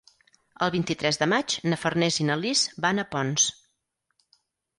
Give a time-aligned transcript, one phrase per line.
[0.67, 3.47] El vint-i-tres de maig na Farners i na Lis van a Ponts.